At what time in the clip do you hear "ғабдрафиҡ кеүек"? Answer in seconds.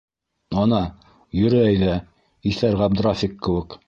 2.81-3.77